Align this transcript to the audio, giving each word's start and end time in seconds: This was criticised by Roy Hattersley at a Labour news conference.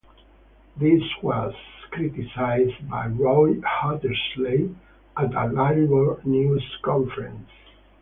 This 0.77 1.03
was 1.21 1.53
criticised 1.91 2.89
by 2.89 3.05
Roy 3.05 3.61
Hattersley 3.61 4.73
at 5.15 5.31
a 5.35 5.45
Labour 5.45 6.19
news 6.25 6.65
conference. 6.81 7.51